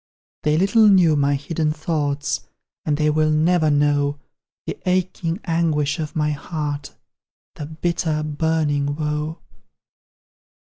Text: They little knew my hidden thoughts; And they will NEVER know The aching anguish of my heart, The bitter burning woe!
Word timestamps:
They 0.41 0.57
little 0.57 0.87
knew 0.87 1.15
my 1.15 1.35
hidden 1.35 1.71
thoughts; 1.71 2.47
And 2.85 2.97
they 2.97 3.11
will 3.11 3.29
NEVER 3.29 3.69
know 3.69 4.17
The 4.65 4.79
aching 4.87 5.39
anguish 5.43 5.99
of 5.99 6.15
my 6.15 6.31
heart, 6.31 6.95
The 7.53 7.67
bitter 7.67 8.23
burning 8.23 8.95
woe! 8.95 9.37